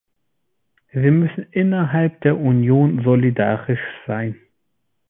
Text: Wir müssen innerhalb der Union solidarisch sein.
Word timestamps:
Wir 0.89 1.11
müssen 1.11 1.45
innerhalb 1.51 2.21
der 2.21 2.35
Union 2.35 3.03
solidarisch 3.03 3.83
sein. 4.07 4.35